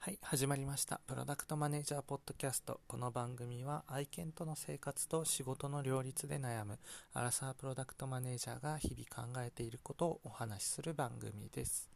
[0.00, 1.00] はい、始まりました。
[1.08, 2.80] プロダクトマネージャーポッドキャスト。
[2.86, 6.78] この番組は愛犬との生活と仕事の両立で悩む
[7.12, 11.90] アラサープロダクトマネージャーが日々考えていることをお話しする番組です。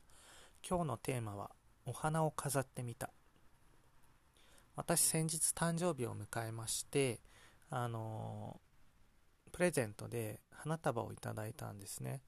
[0.68, 1.52] 今日のテーマは
[1.86, 3.10] お花を飾ってみた。
[4.74, 7.20] 私先日誕生日を迎えまして、
[7.70, 8.60] あの
[9.52, 12.20] プレゼントで花束をいただいたんですね。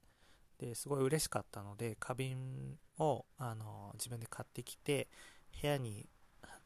[0.56, 5.08] ですごい嬉しかったので花瓶を、あの自分で買ってきて
[5.60, 6.08] 部屋に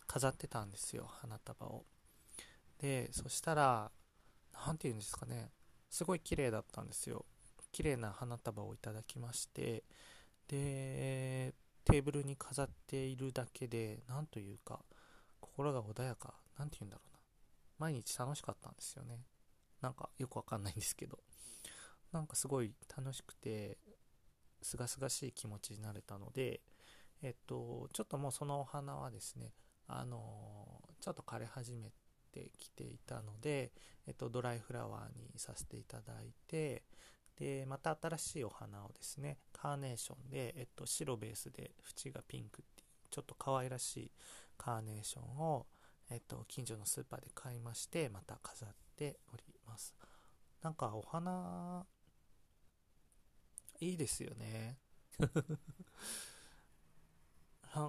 [0.06, 1.84] 飾ってたんですよ花束を。
[2.80, 3.90] でそしたら
[4.66, 5.50] 何て言うんですかね。
[5.90, 7.24] すごい綺麗だったんですよ。
[7.72, 9.84] 綺麗な花束をいただきまして
[10.48, 11.54] で
[11.84, 14.80] テーブルに飾っているだけで何というか
[15.40, 17.18] 心が穏やか何て言うんだろうな。
[17.78, 19.20] 毎日楽しかったんですよね。
[19.80, 21.18] なんかよくわかんないんですけど。
[22.12, 23.76] なんかすごい楽しくて
[24.62, 26.60] すがすがしい気持ちになれたので
[27.22, 29.52] えっと、ちょっともうそのお花はですね、
[29.86, 31.90] あのちょっと枯れ始め
[32.32, 33.72] てきていたので、
[34.06, 36.84] えっと、ドライフラワーにさせていただいて、
[37.36, 41.72] で、また新しいお花をですね、カーネーションで、えっと、白ベースで
[42.04, 44.12] 縁がピンクっていう、ちょっと可愛らしい
[44.56, 45.66] カーネーションを、
[46.10, 49.94] えっと、近所のスーパーで買いまして、また飾っております。
[50.62, 51.86] なんかお花、
[53.80, 54.78] いいですよね。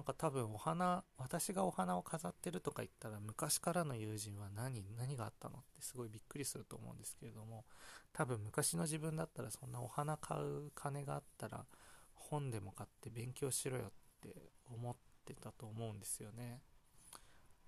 [0.00, 7.66] なんか多分お花、私がお花を飾ってるとか言ったら昔からの友人は何、何があったのってすごいびっくりすると思うんですけれども、
[8.14, 11.66] 多分昔の自分だったらそんなお花買う金があったら
[12.14, 13.90] 本でも買って勉強しろよっ
[14.22, 14.34] て
[14.72, 16.62] 思ってたと思うんですよね。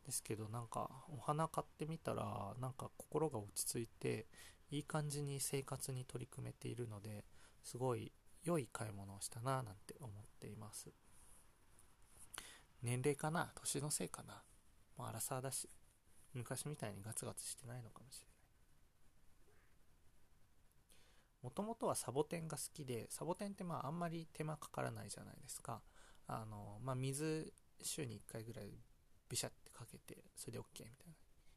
[0.07, 4.25] ですけどなんかお花買ってみたらなんか心が落ち着いて
[4.71, 7.27] いい感じに生活に取り組めているので
[7.63, 8.11] すごい
[8.43, 10.89] 良い買い物をしたななんて思っています。
[12.83, 13.53] 年齢かな？
[13.55, 14.43] 年のせいかな？
[14.97, 15.69] もうアラサーだし。
[16.35, 18.35] 昔みたいにガツガツしてないのかもしれない。
[21.43, 25.83] もともとはサボテンが好きでサボテンってまああんまり手間かからないじゃないですか。
[26.27, 27.53] あのまあ水
[27.83, 28.71] 週に1回ぐらい
[29.29, 31.15] ビシャってかけてそれで OK みたいな。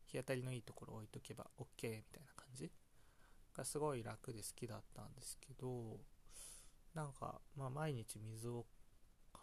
[0.07, 2.72] 日当たりのいいところ置いとけば OK みたいな感じ。
[3.55, 6.01] がすごい楽で好きだったんですけど
[6.94, 8.66] なんかまあ毎日水を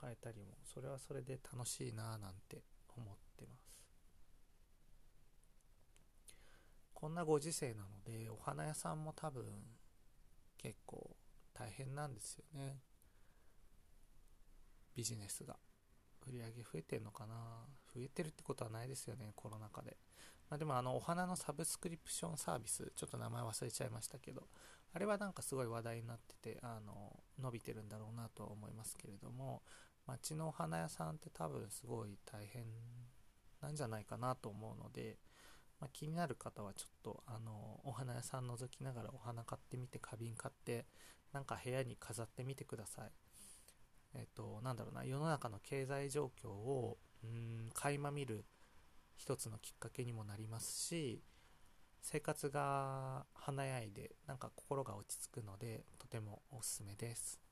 [0.02, 2.62] 変えたりもそれはそれで楽しいなぁなんて
[2.96, 3.72] 思ってます。
[6.92, 9.44] こんなご時世なのでお花屋さんも多分
[10.58, 11.16] 結構
[11.54, 12.80] 大変なんですよね。
[14.94, 15.56] ビジネスが。
[16.24, 17.34] 売り上げ増えてんのかな。
[17.94, 19.96] 増えてるってことはないですよねコロナ禍で、
[20.48, 24.48] まあ、でもあのお花のサブスクリプションサービスちょっと名前忘れちゃいましたけど
[24.94, 29.62] あれはなんかすごい話題になっててあの伸びてるんだろうなとは思いますけれども
[30.06, 32.64] 街のお花屋さんって多分すごい大変
[33.60, 35.18] なんじゃないかなと思うので、
[35.80, 40.86] まあ、気になる方はちょっとあのお花屋さん覗きながらお花買ってみて花瓶買って
[41.32, 43.10] なんか部屋に飾ってみてください
[44.14, 48.44] えっとなんだろうな世の中の経済状況をうん垣間見る
[49.16, 51.22] 一つのきっかけにもなりますし
[52.00, 57.51] 生活が華やいでなんか心が落ち着くのでとてもおすすめです。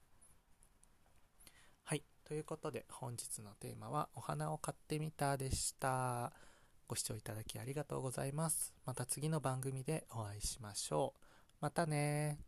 [2.30, 6.32] ということで、本日のテーマは、お花を買ってみたでした。
[6.86, 8.72] ご視聴いただきありがとうございます。
[8.86, 11.22] また次の番組でお会いしましょう。
[11.60, 12.38] またね